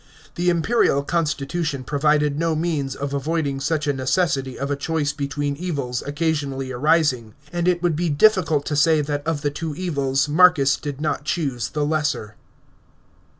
[0.33, 5.55] The imperial constitution provided: no means of avoiding such a necessity of a choice between
[5.57, 9.77] evi > occasionally arising; and it would be difficult to say that of the tw<
[9.77, 12.33] evils Marcus did not choose the lesser.